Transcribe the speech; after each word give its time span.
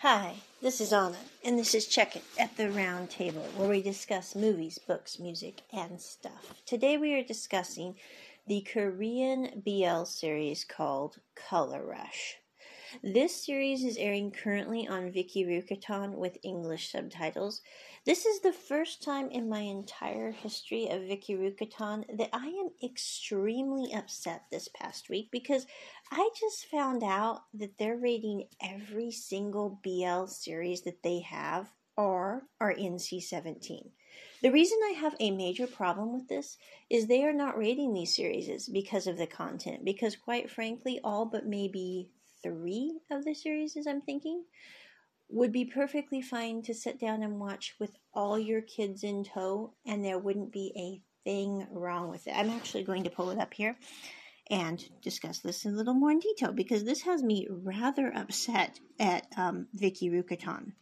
Hi, 0.00 0.34
this 0.60 0.82
is 0.82 0.92
Anna, 0.92 1.16
and 1.42 1.58
this 1.58 1.74
is 1.74 1.86
Check 1.86 2.16
It 2.16 2.24
at 2.38 2.58
the 2.58 2.70
Round 2.70 3.08
Table, 3.08 3.48
where 3.56 3.70
we 3.70 3.80
discuss 3.80 4.34
movies, 4.34 4.76
books, 4.76 5.18
music, 5.18 5.62
and 5.72 5.98
stuff. 5.98 6.52
Today 6.66 6.98
we 6.98 7.14
are 7.14 7.22
discussing 7.22 7.96
the 8.46 8.60
Korean 8.60 9.62
BL 9.64 10.04
series 10.04 10.64
called 10.64 11.16
Color 11.34 11.82
Rush. 11.82 12.36
This 13.02 13.44
series 13.44 13.84
is 13.84 13.98
airing 13.98 14.30
currently 14.30 14.88
on 14.88 15.12
Viki 15.12 15.46
Rakuten 15.46 16.14
with 16.14 16.38
English 16.42 16.90
subtitles. 16.90 17.60
This 18.06 18.24
is 18.24 18.40
the 18.40 18.52
first 18.52 19.02
time 19.02 19.28
in 19.30 19.50
my 19.50 19.60
entire 19.60 20.30
history 20.30 20.88
of 20.88 21.02
Viki 21.02 21.36
Rakuten 21.36 22.04
that 22.16 22.30
I 22.32 22.46
am 22.46 22.70
extremely 22.82 23.92
upset 23.92 24.44
this 24.50 24.68
past 24.68 25.10
week 25.10 25.28
because 25.30 25.66
I 26.10 26.30
just 26.40 26.66
found 26.66 27.02
out 27.02 27.42
that 27.54 27.76
they're 27.76 27.98
rating 27.98 28.48
every 28.62 29.10
single 29.10 29.78
BL 29.82 30.26
series 30.26 30.82
that 30.82 31.02
they 31.02 31.20
have 31.20 31.70
R 31.98 32.44
are 32.60 32.74
NC 32.74 33.22
17. 33.22 33.90
The 34.42 34.50
reason 34.50 34.78
I 34.84 34.92
have 34.92 35.16
a 35.20 35.30
major 35.30 35.66
problem 35.66 36.12
with 36.12 36.28
this 36.28 36.56
is 36.88 37.06
they 37.06 37.24
are 37.24 37.32
not 37.32 37.58
rating 37.58 37.92
these 37.92 38.16
series 38.16 38.68
because 38.68 39.06
of 39.06 39.18
the 39.18 39.26
content, 39.26 39.84
because 39.84 40.16
quite 40.16 40.50
frankly, 40.50 41.00
all 41.04 41.26
but 41.26 41.46
maybe 41.46 42.10
three 42.46 42.98
of 43.10 43.24
the 43.24 43.34
series, 43.34 43.76
as 43.76 43.86
I'm 43.86 44.00
thinking, 44.00 44.44
would 45.28 45.52
be 45.52 45.64
perfectly 45.64 46.22
fine 46.22 46.62
to 46.62 46.74
sit 46.74 47.00
down 47.00 47.22
and 47.22 47.40
watch 47.40 47.74
with 47.80 47.90
all 48.14 48.38
your 48.38 48.62
kids 48.62 49.02
in 49.02 49.24
tow, 49.24 49.74
and 49.84 50.04
there 50.04 50.18
wouldn't 50.18 50.52
be 50.52 50.72
a 50.76 51.28
thing 51.28 51.66
wrong 51.70 52.08
with 52.08 52.26
it. 52.26 52.34
I'm 52.36 52.50
actually 52.50 52.84
going 52.84 53.04
to 53.04 53.10
pull 53.10 53.30
it 53.30 53.38
up 53.38 53.52
here 53.52 53.76
and 54.48 54.82
discuss 55.02 55.40
this 55.40 55.64
in 55.64 55.74
a 55.74 55.76
little 55.76 55.94
more 55.94 56.12
in 56.12 56.20
detail 56.20 56.52
because 56.52 56.84
this 56.84 57.02
has 57.02 57.22
me 57.22 57.48
rather 57.50 58.12
upset 58.14 58.78
at 59.00 59.26
um, 59.36 59.66
Viki 59.76 60.10
Rakuten. 60.10 60.72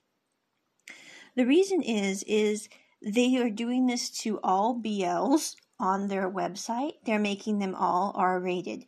The 1.34 1.46
reason 1.46 1.82
is 1.82 2.22
is 2.24 2.68
they 3.02 3.36
are 3.38 3.50
doing 3.50 3.86
this 3.86 4.10
to 4.22 4.38
all 4.42 4.80
BLs 4.80 5.54
on 5.80 6.08
their 6.08 6.30
website. 6.30 6.92
They're 7.04 7.18
making 7.18 7.58
them 7.58 7.74
all 7.74 8.12
R 8.14 8.38
rated. 8.38 8.84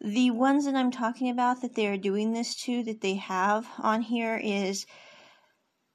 The 0.00 0.30
ones 0.30 0.64
that 0.64 0.74
I'm 0.74 0.90
talking 0.90 1.28
about 1.28 1.60
that 1.60 1.74
they're 1.74 1.98
doing 1.98 2.32
this 2.32 2.54
to 2.62 2.82
that 2.84 3.02
they 3.02 3.16
have 3.16 3.68
on 3.78 4.00
here 4.00 4.40
is 4.42 4.86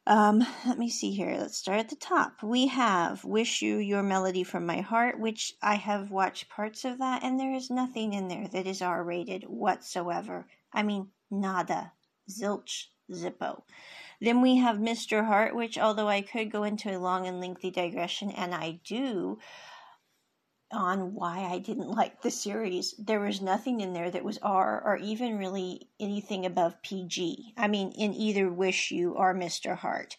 um, 0.07 0.45
let 0.67 0.77
me 0.77 0.89
see 0.89 1.11
here. 1.11 1.35
Let's 1.39 1.57
start 1.57 1.79
at 1.79 1.89
the 1.89 1.95
top. 1.95 2.43
We 2.43 2.67
have 2.67 3.25
Wish 3.25 3.63
You 3.63 3.77
Your 3.77 4.03
Melody 4.03 4.43
from 4.43 4.63
My 4.63 4.81
Heart, 4.81 5.19
which 5.19 5.55
I 5.63 5.75
have 5.75 6.11
watched 6.11 6.49
parts 6.49 6.85
of 6.85 6.99
that, 6.99 7.23
and 7.23 7.39
there 7.39 7.53
is 7.53 7.71
nothing 7.71 8.13
in 8.13 8.27
there 8.27 8.47
that 8.49 8.67
is 8.67 8.83
R 8.83 9.03
rated 9.03 9.45
whatsoever. 9.45 10.45
I 10.71 10.83
mean, 10.83 11.09
nada. 11.31 11.93
Zilch, 12.29 12.89
zippo. 13.11 13.63
Then 14.21 14.41
we 14.41 14.57
have 14.57 14.77
Mr. 14.77 15.25
Heart, 15.25 15.55
which, 15.55 15.79
although 15.79 16.07
I 16.07 16.21
could 16.21 16.51
go 16.51 16.63
into 16.63 16.95
a 16.95 16.99
long 16.99 17.25
and 17.25 17.39
lengthy 17.39 17.71
digression, 17.71 18.29
and 18.29 18.53
I 18.53 18.79
do, 18.83 19.39
on 20.75 21.15
why 21.15 21.47
I 21.49 21.59
didn't 21.59 21.89
like 21.89 22.21
the 22.21 22.29
series. 22.29 22.93
There 22.99 23.21
was 23.21 23.41
nothing 23.41 23.81
in 23.81 23.93
there 23.93 24.11
that 24.11 24.23
was 24.23 24.37
R 24.39 24.81
or 24.85 24.97
even 24.97 25.37
really 25.37 25.89
anything 25.99 26.45
above 26.45 26.81
PG. 26.81 27.53
I 27.57 27.67
mean, 27.67 27.91
in 27.91 28.13
either 28.13 28.51
Wish 28.51 28.91
You 28.91 29.13
or 29.13 29.33
Mr. 29.33 29.77
Heart. 29.77 30.17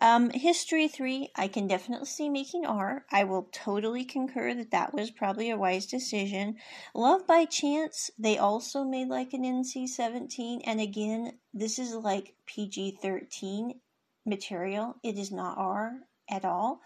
Um, 0.00 0.30
History 0.30 0.88
3, 0.88 1.30
I 1.36 1.48
can 1.48 1.66
definitely 1.66 2.06
see 2.06 2.28
making 2.28 2.64
R. 2.64 3.04
I 3.10 3.24
will 3.24 3.48
totally 3.52 4.04
concur 4.04 4.54
that 4.54 4.70
that 4.70 4.94
was 4.94 5.10
probably 5.10 5.50
a 5.50 5.58
wise 5.58 5.86
decision. 5.86 6.56
Love 6.94 7.26
by 7.26 7.44
Chance, 7.44 8.10
they 8.18 8.38
also 8.38 8.84
made 8.84 9.08
like 9.08 9.32
an 9.34 9.42
NC 9.42 9.88
17. 9.88 10.62
And 10.64 10.80
again, 10.80 11.38
this 11.52 11.78
is 11.78 11.94
like 11.94 12.34
PG 12.46 12.98
13 13.02 13.80
material. 14.24 14.96
It 15.02 15.18
is 15.18 15.30
not 15.30 15.58
R 15.58 16.07
at 16.28 16.44
all. 16.44 16.80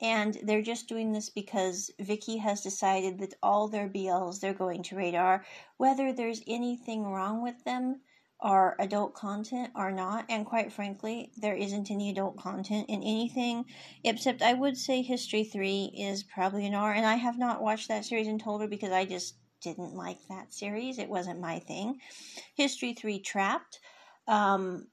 And 0.00 0.38
they're 0.44 0.62
just 0.62 0.88
doing 0.88 1.12
this 1.12 1.28
because 1.28 1.90
Viki 2.00 2.38
has 2.40 2.60
decided 2.60 3.18
that 3.18 3.34
all 3.42 3.68
their 3.68 3.88
BLs 3.88 4.40
they're 4.40 4.54
going 4.54 4.82
to 4.84 4.96
radar, 4.96 5.44
whether 5.76 6.12
there's 6.12 6.42
anything 6.46 7.04
wrong 7.04 7.42
with 7.42 7.64
them 7.64 8.00
or 8.40 8.76
adult 8.78 9.14
content 9.14 9.72
or 9.74 9.90
not. 9.90 10.24
And 10.28 10.46
quite 10.46 10.72
frankly, 10.72 11.32
there 11.36 11.56
isn't 11.56 11.90
any 11.90 12.10
adult 12.10 12.36
content 12.36 12.88
in 12.88 13.02
anything, 13.02 13.64
except 14.04 14.42
I 14.42 14.54
would 14.54 14.76
say 14.76 15.02
History 15.02 15.44
3 15.44 15.92
is 15.98 16.22
probably 16.22 16.66
an 16.66 16.74
R. 16.74 16.92
And 16.92 17.04
I 17.04 17.16
have 17.16 17.38
not 17.38 17.62
watched 17.62 17.88
that 17.88 18.04
series 18.04 18.28
in 18.28 18.38
total 18.38 18.68
because 18.68 18.92
I 18.92 19.04
just 19.04 19.34
didn't 19.60 19.94
like 19.94 20.18
that 20.28 20.54
series. 20.54 20.98
It 20.98 21.08
wasn't 21.08 21.40
my 21.40 21.58
thing. 21.58 21.98
History 22.54 22.94
3 22.94 23.20
Trapped. 23.20 23.80
Um, 24.28 24.86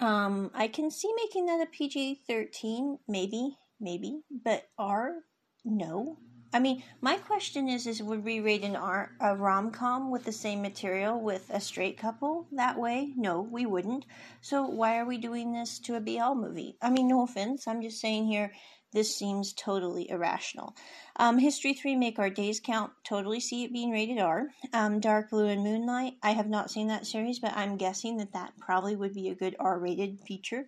um, 0.00 0.50
I 0.54 0.68
can 0.68 0.90
see 0.90 1.12
making 1.16 1.46
that 1.46 1.60
a 1.60 1.66
PG 1.66 2.22
13, 2.26 2.98
maybe, 3.08 3.56
maybe, 3.80 4.20
but 4.44 4.68
R, 4.78 5.16
no. 5.64 6.18
I 6.52 6.60
mean, 6.60 6.82
my 7.00 7.16
question 7.16 7.68
is: 7.68 7.86
Is 7.86 8.02
would 8.02 8.24
we 8.24 8.40
rate 8.40 8.62
an 8.62 8.76
R 8.76 9.12
a 9.20 9.36
rom 9.36 9.70
com 9.70 10.10
with 10.10 10.24
the 10.24 10.32
same 10.32 10.62
material 10.62 11.20
with 11.20 11.50
a 11.50 11.60
straight 11.60 11.98
couple 11.98 12.46
that 12.52 12.78
way? 12.78 13.12
No, 13.16 13.42
we 13.42 13.66
wouldn't. 13.66 14.06
So 14.40 14.64
why 14.64 14.98
are 14.98 15.04
we 15.04 15.18
doing 15.18 15.52
this 15.52 15.78
to 15.80 15.96
a 15.96 16.00
BL 16.00 16.34
movie? 16.34 16.78
I 16.80 16.90
mean, 16.90 17.08
no 17.08 17.22
offense. 17.24 17.66
I'm 17.66 17.82
just 17.82 18.00
saying 18.00 18.28
here 18.28 18.52
this 18.96 19.14
seems 19.14 19.52
totally 19.52 20.08
irrational. 20.08 20.74
Um, 21.16 21.36
History 21.36 21.74
3 21.74 21.96
Make 21.96 22.18
Our 22.18 22.30
Days 22.30 22.60
Count, 22.60 22.92
totally 23.04 23.40
see 23.40 23.62
it 23.62 23.70
being 23.70 23.90
rated 23.90 24.18
R. 24.18 24.48
Um, 24.72 25.00
Dark 25.00 25.28
Blue 25.28 25.48
and 25.48 25.62
Moonlight, 25.62 26.14
I 26.22 26.30
have 26.30 26.48
not 26.48 26.70
seen 26.70 26.88
that 26.88 27.06
series, 27.06 27.38
but 27.38 27.54
I'm 27.54 27.76
guessing 27.76 28.16
that 28.16 28.32
that 28.32 28.54
probably 28.58 28.96
would 28.96 29.12
be 29.12 29.28
a 29.28 29.34
good 29.34 29.54
R 29.60 29.78
rated 29.78 30.18
feature. 30.20 30.66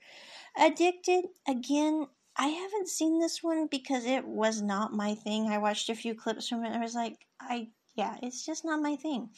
Addicted, 0.58 1.24
again, 1.48 2.06
I 2.36 2.48
haven't 2.48 2.90
seen 2.90 3.18
this 3.18 3.42
one 3.42 3.66
because 3.66 4.04
it 4.04 4.26
was 4.26 4.60
not 4.60 4.92
my 4.92 5.14
thing. 5.14 5.48
I 5.48 5.56
watched 5.56 5.88
a 5.88 5.94
few 5.94 6.14
clips 6.14 6.50
from 6.50 6.64
it 6.64 6.66
and 6.66 6.76
I 6.76 6.80
was 6.80 6.94
like, 6.94 7.16
I, 7.40 7.68
yeah, 7.94 8.18
it's 8.22 8.44
just 8.44 8.62
not 8.62 8.82
my 8.82 8.96
thing. 8.96 9.30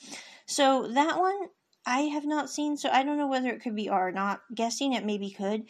So 0.46 0.88
that 0.88 1.16
one, 1.16 1.38
I 1.86 2.00
have 2.00 2.26
not 2.26 2.50
seen, 2.50 2.76
so 2.76 2.90
I 2.90 3.04
don't 3.04 3.18
know 3.18 3.28
whether 3.28 3.50
it 3.50 3.62
could 3.62 3.76
be 3.76 3.88
R 3.88 4.08
or 4.08 4.12
not. 4.12 4.40
Guessing 4.52 4.94
it 4.94 5.06
maybe 5.06 5.30
could. 5.30 5.66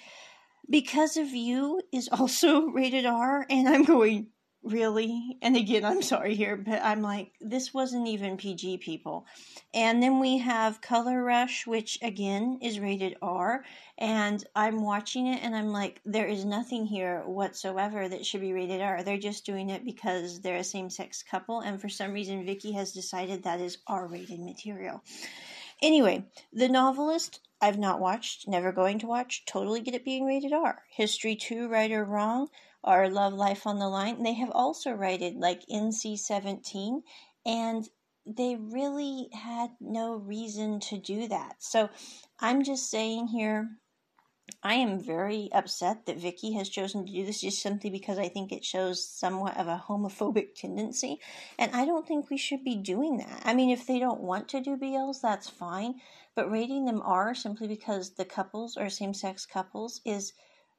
Because 0.70 1.16
of 1.16 1.28
You 1.30 1.82
is 1.92 2.08
also 2.08 2.66
rated 2.68 3.04
R, 3.04 3.44
and 3.50 3.68
I'm 3.68 3.82
going, 3.82 4.28
really? 4.62 5.36
And 5.42 5.56
again, 5.56 5.84
I'm 5.84 6.02
sorry 6.02 6.36
here, 6.36 6.56
but 6.56 6.80
I'm 6.82 7.02
like, 7.02 7.32
this 7.40 7.74
wasn't 7.74 8.06
even 8.06 8.36
PG, 8.36 8.78
people. 8.78 9.26
And 9.74 10.00
then 10.00 10.20
we 10.20 10.38
have 10.38 10.80
Color 10.80 11.24
Rush, 11.24 11.66
which 11.66 11.98
again 12.02 12.60
is 12.62 12.78
rated 12.78 13.16
R, 13.20 13.64
and 13.98 14.44
I'm 14.54 14.82
watching 14.82 15.26
it 15.26 15.42
and 15.42 15.56
I'm 15.56 15.72
like, 15.72 16.00
there 16.04 16.26
is 16.26 16.44
nothing 16.44 16.86
here 16.86 17.22
whatsoever 17.26 18.08
that 18.08 18.24
should 18.24 18.40
be 18.40 18.52
rated 18.52 18.80
R. 18.80 19.02
They're 19.02 19.18
just 19.18 19.46
doing 19.46 19.70
it 19.70 19.84
because 19.84 20.40
they're 20.40 20.56
a 20.56 20.64
same 20.64 20.90
sex 20.90 21.22
couple, 21.22 21.60
and 21.60 21.80
for 21.80 21.88
some 21.88 22.12
reason, 22.12 22.46
Viki 22.46 22.74
has 22.74 22.92
decided 22.92 23.42
that 23.42 23.60
is 23.60 23.78
R 23.86 24.06
rated 24.06 24.40
material. 24.40 25.02
Anyway, 25.82 26.26
The 26.52 26.68
Novelist 26.68 27.40
I've 27.60 27.78
not 27.78 28.00
watched, 28.00 28.48
never 28.48 28.72
going 28.72 28.98
to 29.00 29.06
watch, 29.06 29.44
totally 29.44 29.80
get 29.80 29.94
it 29.94 30.04
being 30.04 30.24
rated 30.24 30.52
R. 30.52 30.82
History 30.90 31.36
2, 31.36 31.68
Right 31.68 31.92
or 31.92 32.04
Wrong, 32.04 32.48
or 32.82 33.08
Love 33.10 33.34
Life 33.34 33.66
on 33.66 33.78
the 33.78 33.88
Line, 33.88 34.22
they 34.22 34.32
have 34.34 34.50
also 34.50 34.92
rated 34.92 35.36
like 35.36 35.66
NC 35.70 36.18
17, 36.18 37.02
and 37.44 37.88
they 38.24 38.56
really 38.56 39.28
had 39.32 39.70
no 39.80 40.14
reason 40.14 40.80
to 40.80 40.98
do 40.98 41.28
that. 41.28 41.56
So 41.58 41.90
I'm 42.38 42.62
just 42.62 42.90
saying 42.90 43.28
here, 43.28 43.70
I 44.62 44.74
am 44.74 45.00
very 45.00 45.48
upset 45.52 46.06
that 46.06 46.18
Viki 46.18 46.54
has 46.54 46.68
chosen 46.68 47.06
to 47.06 47.12
do 47.12 47.24
this 47.24 47.40
just 47.40 47.62
simply 47.62 47.90
because 47.90 48.18
I 48.18 48.28
think 48.28 48.52
it 48.52 48.64
shows 48.64 49.06
somewhat 49.06 49.56
of 49.56 49.66
a 49.68 49.84
homophobic 49.88 50.54
tendency. 50.54 51.20
And 51.58 51.74
I 51.74 51.84
don't 51.84 52.06
think 52.06 52.30
we 52.30 52.36
should 52.36 52.64
be 52.64 52.76
doing 52.76 53.18
that. 53.18 53.42
I 53.44 53.54
mean, 53.54 53.70
if 53.70 53.86
they 53.86 53.98
don't 53.98 54.20
want 54.20 54.48
to 54.48 54.60
do 54.60 54.76
BLs, 54.76 55.20
that's 55.20 55.48
fine. 55.48 56.00
But 56.34 56.50
rating 56.50 56.84
them 56.84 57.02
R 57.04 57.34
simply 57.34 57.68
because 57.68 58.14
the 58.14 58.24
couples 58.24 58.76
are 58.76 58.88
same 58.88 59.14
sex 59.14 59.46
couples 59.46 60.00
is 60.04 60.32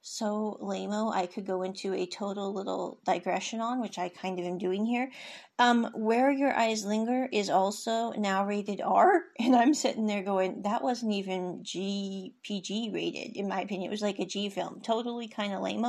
so 0.04 0.58
lame 0.60 0.92
I 0.92 1.26
could 1.26 1.46
go 1.46 1.62
into 1.62 1.94
a 1.94 2.06
total 2.06 2.52
little 2.52 2.98
digression 3.04 3.60
on, 3.60 3.80
which 3.80 3.98
I 3.98 4.08
kind 4.08 4.40
of 4.40 4.44
am 4.44 4.58
doing 4.58 4.84
here. 4.84 5.12
Um, 5.60 5.90
Where 5.94 6.30
Your 6.30 6.52
Eyes 6.52 6.84
Linger 6.84 7.28
is 7.30 7.48
also 7.48 8.10
now 8.12 8.44
rated 8.44 8.80
R, 8.80 9.22
and 9.38 9.54
I'm 9.54 9.74
sitting 9.74 10.06
there 10.06 10.24
going, 10.24 10.62
that 10.62 10.82
wasn't 10.82 11.12
even 11.12 11.60
G 11.62 12.34
PG 12.42 12.90
rated, 12.92 13.36
in 13.36 13.46
my 13.46 13.60
opinion. 13.60 13.88
It 13.88 13.92
was 13.92 14.02
like 14.02 14.18
a 14.18 14.26
G 14.26 14.50
film, 14.50 14.80
totally 14.82 15.28
kind 15.28 15.52
of 15.54 15.62
lame 15.62 15.86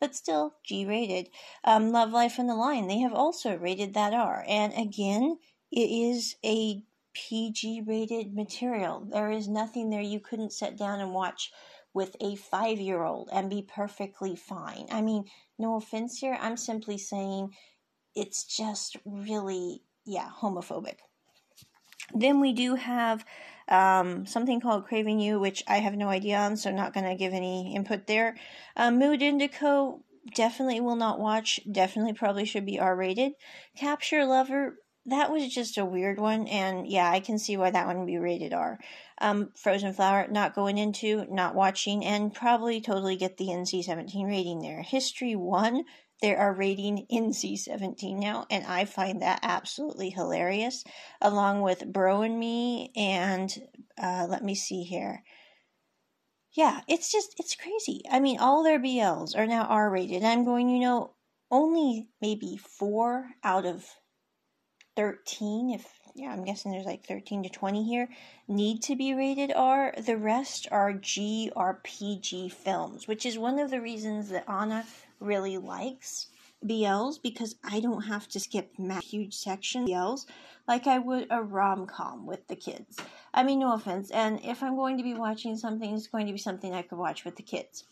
but 0.00 0.14
still 0.14 0.54
G 0.64 0.86
rated. 0.86 1.28
Um, 1.62 1.92
Love 1.92 2.12
Life 2.12 2.38
on 2.38 2.46
the 2.46 2.54
Line, 2.54 2.88
they 2.88 3.00
have 3.00 3.12
also 3.12 3.56
rated 3.56 3.92
that 3.92 4.14
R, 4.14 4.42
and 4.48 4.72
again, 4.72 5.38
it 5.70 5.90
is 5.90 6.36
a 6.42 6.82
PG 7.12 7.82
rated 7.86 8.34
material. 8.34 9.06
There 9.10 9.30
is 9.30 9.48
nothing 9.48 9.90
there 9.90 10.00
you 10.00 10.20
couldn't 10.20 10.52
sit 10.52 10.78
down 10.78 11.00
and 11.00 11.12
watch 11.12 11.52
with 11.92 12.16
a 12.20 12.36
five 12.36 12.78
year 12.78 13.02
old 13.02 13.28
and 13.32 13.50
be 13.50 13.62
perfectly 13.62 14.36
fine. 14.36 14.86
I 14.90 15.02
mean, 15.02 15.24
no 15.58 15.76
offense 15.76 16.18
here. 16.18 16.38
I'm 16.40 16.56
simply 16.56 16.98
saying 16.98 17.54
it's 18.14 18.44
just 18.44 18.96
really, 19.04 19.82
yeah, 20.04 20.28
homophobic. 20.40 20.96
Then 22.14 22.40
we 22.40 22.52
do 22.52 22.74
have 22.74 23.24
um, 23.68 24.26
something 24.26 24.60
called 24.60 24.86
Craving 24.86 25.20
You, 25.20 25.38
which 25.38 25.62
I 25.68 25.78
have 25.78 25.94
no 25.94 26.08
idea 26.08 26.38
on, 26.38 26.56
so 26.56 26.70
not 26.70 26.92
going 26.92 27.06
to 27.06 27.14
give 27.14 27.32
any 27.32 27.74
input 27.74 28.06
there. 28.06 28.36
Um, 28.76 28.98
Mood 28.98 29.22
Indigo, 29.22 30.02
definitely 30.34 30.80
will 30.80 30.96
not 30.96 31.20
watch. 31.20 31.60
Definitely 31.70 32.14
probably 32.14 32.44
should 32.44 32.66
be 32.66 32.80
R 32.80 32.96
rated. 32.96 33.32
Capture 33.76 34.24
Lover, 34.24 34.76
that 35.06 35.32
was 35.32 35.52
just 35.52 35.78
a 35.78 35.84
weird 35.84 36.18
one, 36.18 36.46
and 36.46 36.86
yeah, 36.86 37.10
I 37.10 37.20
can 37.20 37.38
see 37.38 37.56
why 37.56 37.70
that 37.70 37.86
one 37.86 37.98
would 37.98 38.06
be 38.06 38.18
rated 38.18 38.52
R. 38.52 38.78
Um, 39.18 39.50
Frozen 39.56 39.94
Flower, 39.94 40.28
not 40.30 40.54
going 40.54 40.76
into, 40.76 41.24
not 41.30 41.54
watching, 41.54 42.04
and 42.04 42.34
probably 42.34 42.80
totally 42.80 43.16
get 43.16 43.38
the 43.38 43.46
NC 43.46 43.82
17 43.84 44.26
rating 44.26 44.60
there. 44.60 44.82
History 44.82 45.34
1, 45.34 45.84
they 46.20 46.34
are 46.34 46.54
rating 46.54 47.06
NC 47.10 47.58
17 47.58 48.20
now, 48.20 48.46
and 48.50 48.66
I 48.66 48.84
find 48.84 49.22
that 49.22 49.40
absolutely 49.42 50.10
hilarious, 50.10 50.84
along 51.20 51.62
with 51.62 51.90
Bro 51.90 52.22
and 52.22 52.38
Me, 52.38 52.92
and 52.94 53.50
uh, 54.00 54.26
let 54.28 54.44
me 54.44 54.54
see 54.54 54.82
here. 54.82 55.22
Yeah, 56.52 56.80
it's 56.88 57.10
just, 57.10 57.34
it's 57.38 57.56
crazy. 57.56 58.02
I 58.10 58.20
mean, 58.20 58.38
all 58.38 58.62
their 58.62 58.80
BLs 58.80 59.36
are 59.36 59.46
now 59.46 59.64
R 59.64 59.88
rated. 59.88 60.24
I'm 60.24 60.44
going, 60.44 60.68
you 60.68 60.80
know, 60.80 61.14
only 61.50 62.08
maybe 62.20 62.58
four 62.58 63.30
out 63.42 63.64
of 63.64 63.86
13, 65.00 65.70
if 65.70 65.86
yeah, 66.14 66.30
I'm 66.30 66.44
guessing 66.44 66.72
there's 66.72 66.84
like 66.84 67.06
13 67.06 67.44
to 67.44 67.48
20 67.48 67.84
here, 67.84 68.06
need 68.48 68.82
to 68.82 68.96
be 68.96 69.14
rated 69.14 69.50
R. 69.50 69.94
The 69.96 70.18
rest 70.18 70.68
are 70.70 70.92
G 70.92 71.50
or 71.56 71.80
PG 71.82 72.50
films, 72.50 73.08
which 73.08 73.24
is 73.24 73.38
one 73.38 73.58
of 73.58 73.70
the 73.70 73.80
reasons 73.80 74.28
that 74.28 74.44
Anna 74.46 74.84
really 75.18 75.56
likes 75.56 76.26
BLs 76.62 77.22
because 77.22 77.54
I 77.64 77.80
don't 77.80 78.02
have 78.02 78.28
to 78.28 78.40
skip 78.40 78.74
huge 79.02 79.34
section 79.34 79.86
BLs 79.86 80.26
like 80.68 80.86
I 80.86 80.98
would 80.98 81.28
a 81.30 81.42
rom 81.42 81.86
com 81.86 82.26
with 82.26 82.46
the 82.48 82.56
kids. 82.56 82.98
I 83.32 83.42
mean, 83.42 83.60
no 83.60 83.72
offense. 83.72 84.10
And 84.10 84.38
if 84.44 84.62
I'm 84.62 84.76
going 84.76 84.98
to 84.98 85.02
be 85.02 85.14
watching 85.14 85.56
something, 85.56 85.94
it's 85.94 86.08
going 86.08 86.26
to 86.26 86.32
be 86.32 86.38
something 86.38 86.74
I 86.74 86.82
could 86.82 86.98
watch 86.98 87.24
with 87.24 87.36
the 87.36 87.42
kids. 87.42 87.84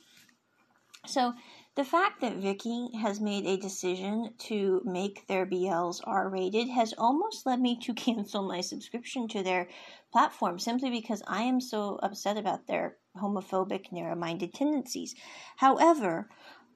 So 1.06 1.32
the 1.78 1.84
fact 1.84 2.20
that 2.20 2.40
Viki 2.40 2.92
has 2.96 3.20
made 3.20 3.46
a 3.46 3.56
decision 3.56 4.34
to 4.36 4.82
make 4.84 5.28
their 5.28 5.46
BLs 5.46 6.00
R 6.02 6.28
rated 6.28 6.68
has 6.68 6.92
almost 6.98 7.46
led 7.46 7.60
me 7.60 7.78
to 7.82 7.94
cancel 8.06 8.42
my 8.42 8.60
subscription 8.60 9.28
to 9.28 9.44
their 9.44 9.68
platform 10.10 10.58
simply 10.58 10.90
because 10.90 11.22
I 11.28 11.42
am 11.42 11.60
so 11.60 12.00
upset 12.02 12.36
about 12.36 12.66
their 12.66 12.96
homophobic, 13.16 13.92
narrow 13.92 14.16
minded 14.16 14.54
tendencies. 14.54 15.14
However, 15.58 16.28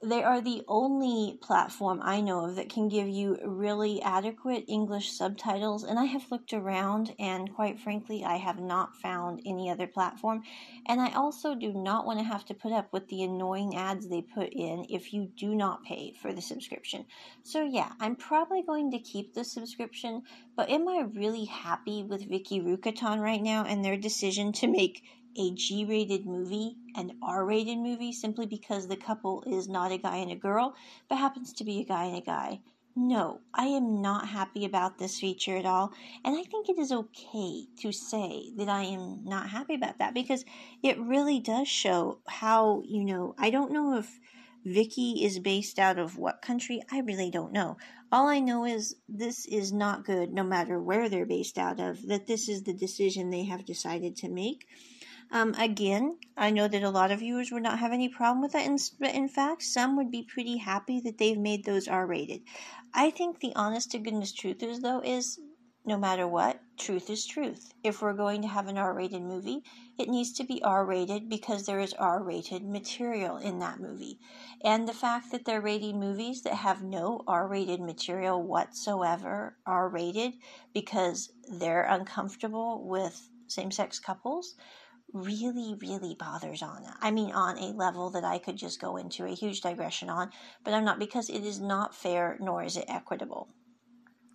they 0.03 0.23
are 0.25 0.41
the 0.41 0.63
only 0.67 1.39
platform 1.41 2.01
I 2.03 2.21
know 2.21 2.45
of 2.45 2.57
that 2.57 2.69
can 2.69 2.89
give 2.89 3.09
you 3.09 3.39
really 3.45 4.03
adequate 4.03 4.65
English 4.67 5.13
subtitles. 5.13 5.85
And 5.85 5.99
I 5.99 6.07
have 6.07 6.31
looked 6.31 6.53
around, 6.53 7.15
and 7.21 7.55
quite 7.55 7.79
frankly, 7.79 8.25
I 8.25 8.37
have 8.37 8.59
not 8.59 8.97
found 8.97 9.43
any 9.47 9.71
other 9.71 9.87
platform. 9.87 10.43
And 10.87 11.01
I 11.01 11.13
also 11.13 11.55
do 11.55 11.73
not 11.73 12.05
want 12.05 12.19
to 12.19 12.25
have 12.25 12.45
to 12.47 12.55
put 12.55 12.73
up 12.73 12.93
with 12.93 13.07
the 13.09 13.23
annoying 13.23 13.77
ads 13.77 14.09
they 14.09 14.23
put 14.23 14.53
in 14.53 14.87
if 14.91 15.13
you 15.13 15.31
do 15.37 15.55
not 15.55 15.85
pay 15.85 16.15
for 16.21 16.33
the 16.33 16.43
subscription. 16.43 17.07
So, 17.45 17.63
yeah, 17.63 17.93
I'm 18.01 18.17
probably 18.17 18.63
going 18.63 18.91
to 18.91 18.99
keep 18.99 19.35
the 19.35 19.45
subscription, 19.45 20.23
but 20.57 20.69
am 20.69 20.89
I 20.89 21.07
really 21.15 21.45
happy 21.45 22.03
with 22.03 22.29
Viki 22.29 22.61
Rakuten 22.61 23.21
right 23.21 23.43
now 23.43 23.65
and 23.65 23.85
their 23.85 23.97
decision 23.97 24.53
to 24.55 24.67
make 24.67 25.05
a 25.37 25.53
G 25.53 25.85
rated 25.85 26.27
movie, 26.27 26.77
an 26.95 27.19
R 27.23 27.45
rated 27.45 27.79
movie, 27.79 28.13
simply 28.13 28.47
because 28.47 28.89
the 28.89 28.97
couple 28.97 29.43
is 29.47 29.69
not 29.69 29.93
a 29.93 29.99
guy 29.99 30.17
and 30.17 30.31
a 30.31 30.37
girl, 30.37 30.75
but 31.09 31.19
happens 31.19 31.53
to 31.55 31.65
be 31.65 31.81
a 31.81 31.85
guy 31.85 32.05
and 32.05 32.17
a 32.17 32.21
guy. 32.21 32.61
No, 32.95 33.41
I 33.55 33.67
am 33.67 34.03
not 34.03 34.29
happy 34.29 34.67
about 34.67 34.99
this 34.99 35.19
feature 35.19 35.57
at 35.57 35.65
all, 35.65 35.95
and 36.25 36.37
I 36.37 36.43
think 36.43 36.69
it 36.69 36.79
is 36.79 36.93
okay 36.93 37.67
to 37.79 37.91
say 37.91 38.53
that 38.57 38.69
I 38.69 38.83
am 38.83 39.25
not 39.25 39.49
happy 39.49 39.75
about 39.75 39.99
that 39.99 40.13
because 40.13 40.45
it 40.83 41.01
really 41.01 41.41
does 41.41 41.69
show 41.69 42.19
how, 42.27 42.83
you 42.85 43.05
know, 43.05 43.35
I 43.39 43.49
don't 43.49 43.73
know 43.73 43.97
if 43.97 44.21
Viki 44.67 45.25
is 45.25 45.39
based 45.39 45.79
out 45.79 45.99
of 45.99 46.19
what 46.19 46.43
country? 46.43 46.83
I 46.91 47.01
really 47.01 47.31
don't 47.31 47.53
know. 47.53 47.79
All 48.13 48.29
I 48.29 48.39
know 48.39 48.65
is 48.65 48.95
this 49.09 49.47
is 49.47 49.73
not 49.73 50.05
good 50.05 50.33
no 50.33 50.45
matter 50.45 50.79
where 50.79 51.09
they're 51.09 51.27
based 51.27 51.59
out 51.59 51.81
of, 51.81 52.07
that 52.07 52.27
this 52.27 52.49
is 52.49 52.63
the 52.63 52.75
decision 52.75 53.31
they 53.31 53.45
have 53.45 53.65
decided 53.65 54.15
to 54.17 54.29
make. 54.29 54.69
Um, 55.35 55.55
again, 55.55 56.19
I 56.37 56.51
know 56.51 56.69
that 56.69 56.83
a 56.83 56.91
lot 56.91 57.11
of 57.11 57.21
viewers 57.21 57.51
would 57.51 57.63
not 57.63 57.79
have 57.79 57.91
any 57.91 58.11
problem 58.11 58.43
with 58.43 58.53
that. 58.53 58.67
In, 58.67 58.77
in 59.07 59.29
fact, 59.29 59.63
some 59.63 59.97
would 59.97 60.11
be 60.11 60.23
pretty 60.23 60.59
happy 60.59 61.01
that 61.01 61.17
they've 61.17 61.39
made 61.39 61.65
those 61.65 61.89
R 61.89 62.07
rated. 62.07 62.43
I 62.93 63.09
think 63.09 63.41
the 63.41 63.55
honest 63.57 63.93
to 63.93 63.99
goodness 63.99 64.33
truth 64.33 64.63
is, 64.63 64.81
though, 64.81 65.01
is 65.01 65.41
no 65.87 65.97
matter 65.97 66.29
what, 66.29 66.61
truth 66.77 67.09
is 67.09 67.25
truth. 67.25 67.73
If 67.83 68.03
we're 68.03 68.13
going 68.13 68.43
to 68.43 68.49
have 68.49 68.69
an 68.69 68.77
R 68.77 68.93
rated 68.93 69.23
movie, 69.23 69.63
it 69.99 70.11
needs 70.11 70.35
to 70.35 70.45
be 70.45 70.63
R 70.63 70.85
rated 70.85 71.31
because 71.31 71.65
there 71.65 71.81
is 71.81 71.95
R 71.95 72.23
rated 72.23 72.63
material 72.63 73.39
in 73.39 73.59
that 73.61 73.81
movie. 73.81 74.19
And 74.63 74.87
the 74.87 74.93
fact 74.93 75.33
that 75.33 75.47
they're 75.47 75.63
rating 75.63 75.99
movies 75.99 76.43
that 76.43 76.57
have 76.57 76.83
no 76.83 77.23
R 77.27 77.49
rated 77.49 77.81
material 77.81 78.43
whatsoever 78.43 79.57
R 79.65 79.89
rated 79.89 80.35
because 80.75 81.33
they're 81.51 81.85
uncomfortable 81.85 82.87
with 82.87 83.31
same 83.49 83.71
sex 83.71 83.99
couples 83.99 84.57
really, 85.13 85.75
really 85.81 86.15
bothers 86.15 86.63
Anna. 86.63 86.97
I 87.01 87.11
mean, 87.11 87.33
on 87.33 87.59
a 87.59 87.77
level 87.77 88.11
that 88.11 88.25
I 88.25 88.39
could 88.39 88.57
just 88.57 88.81
go 88.81 88.97
into 88.97 89.25
a 89.25 89.35
huge 89.35 89.61
digression 89.61 90.11
on, 90.11 90.31
but 90.65 90.75
I'm 90.75 90.85
not 90.85 90.99
because 90.99 91.29
it 91.29 91.45
is 91.45 91.61
not 91.61 91.95
fair 91.95 92.37
nor 92.41 92.63
is 92.63 92.77
it 92.77 92.87
equitable. 92.89 93.49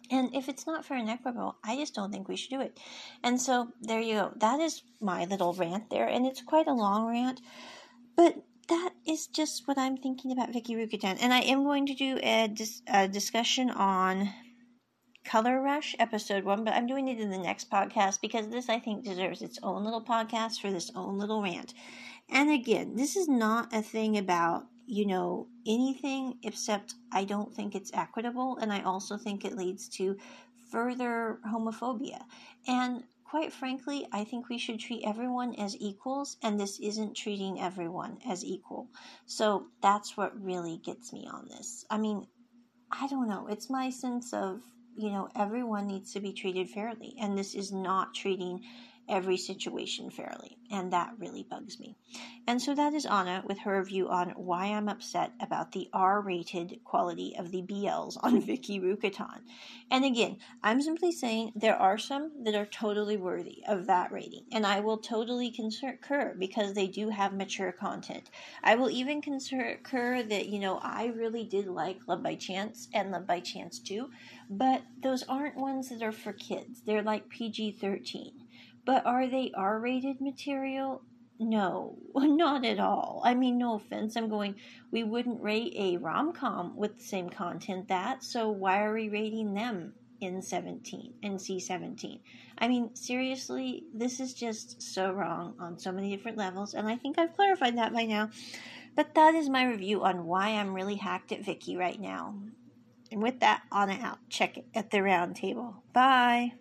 And 0.09 0.33
if 0.33 0.47
it's 0.47 0.65
not 0.65 0.85
fair 0.85 0.97
and 0.97 1.09
equitable, 1.09 1.57
I 1.63 1.75
just 1.75 1.93
don't 1.93 2.11
think 2.11 2.27
we 2.27 2.37
should 2.37 2.51
do 2.51 2.61
it. 2.61 2.79
And 3.23 3.41
so 3.41 3.69
there 3.81 3.99
you 3.99 4.15
go. 4.15 4.31
That 4.37 4.59
is 4.59 4.83
my 5.01 5.25
little 5.25 5.53
rant 5.53 5.89
there, 5.89 6.07
and 6.07 6.25
it's 6.25 6.41
quite 6.41 6.67
a 6.67 6.73
long 6.73 7.07
rant, 7.07 7.41
but 8.15 8.35
that 8.69 8.91
is 9.05 9.27
just 9.27 9.67
what 9.67 9.77
I'm 9.77 9.97
thinking 9.97 10.31
about 10.31 10.51
Viki 10.51 10.75
Rakuten. 10.75 11.17
And 11.21 11.33
I 11.33 11.39
am 11.39 11.63
going 11.63 11.85
to 11.87 11.93
do 11.93 12.19
a, 12.21 12.47
dis- 12.47 12.81
a 12.87 13.07
discussion 13.07 13.69
on 13.69 14.29
Color 15.27 15.59
Rush 15.59 15.93
episode 15.99 16.45
one, 16.45 16.63
but 16.63 16.73
I'm 16.73 16.87
doing 16.87 17.09
it 17.09 17.19
in 17.19 17.29
the 17.29 17.37
next 17.37 17.69
podcast 17.69 18.21
because 18.21 18.47
this 18.47 18.69
I 18.69 18.79
think 18.79 19.03
deserves 19.03 19.41
its 19.41 19.59
own 19.61 19.83
little 19.83 20.01
podcast 20.01 20.61
for 20.61 20.71
this 20.71 20.89
own 20.95 21.17
little 21.19 21.41
rant. 21.41 21.73
And 22.29 22.49
again, 22.49 22.95
this 22.95 23.17
is 23.17 23.27
not 23.27 23.73
a 23.73 23.81
thing 23.81 24.17
about, 24.17 24.67
you 24.85 25.05
know, 25.05 25.47
anything 25.65 26.35
except 26.43 26.95
I 27.11 27.25
don't 27.25 27.53
think 27.53 27.75
it's 27.75 27.91
equitable 27.93 28.57
and 28.61 28.71
I 28.71 28.83
also 28.83 29.17
think 29.17 29.43
it 29.43 29.57
leads 29.57 29.89
to 29.97 30.15
further 30.71 31.39
homophobia. 31.45 32.21
And 32.65 33.03
quite 33.25 33.51
frankly, 33.51 34.07
I 34.13 34.23
think 34.23 34.47
we 34.47 34.57
should 34.57 34.79
treat 34.79 35.03
everyone 35.03 35.55
as 35.55 35.75
equals, 35.77 36.37
and 36.41 36.57
this 36.57 36.79
isn't 36.79 37.17
treating 37.17 37.59
everyone 37.59 38.19
as 38.25 38.45
equal. 38.45 38.87
So 39.25 39.67
that's 39.81 40.15
what 40.15 40.41
really 40.41 40.77
gets 40.77 41.11
me 41.11 41.27
on 41.29 41.49
this. 41.49 41.83
I 41.89 41.97
mean, 41.97 42.27
I 42.89 43.07
don't 43.07 43.27
know. 43.27 43.47
It's 43.47 43.69
my 43.69 43.89
sense 43.89 44.31
of 44.31 44.61
you 44.97 45.11
know, 45.11 45.29
everyone 45.35 45.87
needs 45.87 46.11
to 46.13 46.19
be 46.19 46.33
treated 46.33 46.69
fairly. 46.69 47.15
And 47.19 47.37
this 47.37 47.53
is 47.55 47.71
not 47.71 48.13
treating 48.15 48.61
every 49.09 49.37
situation 49.37 50.09
fairly. 50.09 50.57
And 50.69 50.91
that 50.91 51.13
really 51.17 51.43
bugs 51.43 51.79
me. 51.79 51.95
And 52.45 52.61
so 52.61 52.75
that 52.75 52.93
is 52.93 53.05
Anna 53.05 53.43
with 53.45 53.59
her 53.59 53.79
review 53.79 54.09
on 54.09 54.29
why 54.31 54.65
I'm 54.65 54.89
upset 54.89 55.31
about 55.39 55.71
the 55.71 55.89
R 55.93 56.21
rated 56.21 56.79
quality 56.83 57.35
of 57.37 57.51
the 57.51 57.61
BLs 57.61 58.17
on 58.21 58.41
Viki 58.47 58.81
Rakuten. 58.81 59.41
And 59.89 60.03
again, 60.03 60.37
I'm 60.63 60.81
simply 60.81 61.11
saying 61.11 61.53
there 61.55 61.75
are 61.75 61.97
some 61.97 62.43
that 62.43 62.55
are 62.55 62.65
totally 62.65 63.17
worthy 63.17 63.63
of 63.67 63.87
that 63.87 64.11
rating. 64.11 64.43
And 64.51 64.65
I 64.65 64.81
will 64.81 64.97
totally 64.97 65.51
concur 65.51 66.35
because 66.37 66.73
they 66.73 66.87
do 66.87 67.09
have 67.09 67.33
mature 67.33 67.71
content. 67.71 68.29
I 68.63 68.75
will 68.75 68.89
even 68.89 69.21
concur 69.21 69.77
that, 70.23 70.47
you 70.47 70.59
know, 70.59 70.79
I 70.81 71.07
really 71.07 71.45
did 71.45 71.67
like 71.67 71.99
Love 72.07 72.23
by 72.23 72.35
Chance 72.35 72.89
and 72.93 73.11
Love 73.11 73.27
by 73.27 73.39
Chance 73.39 73.79
2, 73.79 74.09
but 74.49 74.81
those 75.01 75.23
aren't 75.23 75.55
ones 75.55 75.89
that 75.89 76.01
are 76.01 76.11
for 76.11 76.33
kids. 76.33 76.81
They're 76.85 77.01
like 77.01 77.29
PG 77.29 77.77
13 77.79 78.31
but 78.87 79.05
are 79.05 79.27
they 79.27 79.51
R 79.53 79.79
rated 79.79 80.21
material? 80.21 81.03
No, 81.39 81.97
not 82.15 82.65
at 82.65 82.79
all. 82.79 83.21
I 83.23 83.35
mean, 83.35 83.57
no 83.57 83.75
offense. 83.75 84.15
I'm 84.15 84.29
going, 84.29 84.55
we 84.89 85.03
wouldn't 85.03 85.43
rate 85.43 85.73
a 85.77 85.97
rom 85.97 86.31
com 86.31 86.75
with 86.75 86.97
the 86.97 87.03
same 87.03 87.29
content 87.29 87.89
that, 87.89 88.23
so 88.23 88.49
why 88.49 88.81
are 88.83 88.93
we 88.93 89.09
rating 89.09 89.53
them 89.53 89.93
in 90.21 90.41
17, 90.41 91.15
and 91.21 91.39
C 91.39 91.59
17? 91.59 92.21
I 92.57 92.67
mean, 92.69 92.95
seriously, 92.95 93.83
this 93.93 94.19
is 94.21 94.33
just 94.33 94.81
so 94.81 95.11
wrong 95.11 95.55
on 95.59 95.77
so 95.77 95.91
many 95.91 96.09
different 96.15 96.37
levels, 96.37 96.73
and 96.73 96.87
I 96.87 96.95
think 96.95 97.19
I've 97.19 97.35
clarified 97.35 97.77
that 97.77 97.93
by 97.93 98.05
now. 98.05 98.31
But 98.95 99.13
that 99.15 99.35
is 99.35 99.49
my 99.49 99.65
review 99.65 100.03
on 100.03 100.25
why 100.25 100.51
I'm 100.51 100.73
really 100.73 100.95
hacked 100.95 101.33
at 101.33 101.43
Viki 101.43 101.77
right 101.77 101.99
now. 101.99 102.35
And 103.11 103.21
with 103.21 103.41
that, 103.41 103.63
on 103.71 103.91
out. 103.91 104.17
Check 104.29 104.57
it 104.57 104.65
at 104.73 104.89
the 104.91 105.03
round 105.03 105.35
table. 105.35 105.83
Bye. 105.93 106.53